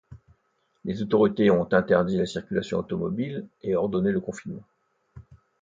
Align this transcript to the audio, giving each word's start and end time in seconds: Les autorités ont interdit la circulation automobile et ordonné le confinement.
Les 0.83 1.03
autorités 1.03 1.51
ont 1.51 1.71
interdit 1.71 2.17
la 2.17 2.25
circulation 2.25 2.79
automobile 2.79 3.47
et 3.61 3.75
ordonné 3.75 4.11
le 4.11 4.19
confinement. 4.19 4.63